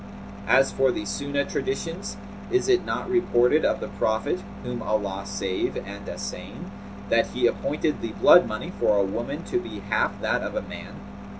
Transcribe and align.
As 0.47 0.71
for 0.71 0.91
the 0.91 1.05
Sunnah 1.05 1.45
traditions, 1.45 2.17
is 2.49 2.67
it 2.67 2.83
not 2.85 3.07
reported 3.07 3.63
of 3.63 3.79
the 3.79 3.87
Prophet 3.87 4.41
(whom 4.63 4.81
Allah 4.81 5.27
save 5.27 5.77
and 5.77 6.09
assain!) 6.09 6.71
that 7.09 7.27
he 7.27 7.45
appointed 7.45 8.01
the 8.01 8.13
blood 8.13 8.47
money 8.47 8.71
for 8.79 8.97
a 8.97 9.03
woman 9.03 9.43
to 9.43 9.59
be 9.59 9.81
half 9.91 10.19
that 10.21 10.41
of 10.41 10.55
a 10.55 10.63
man. 10.63 10.95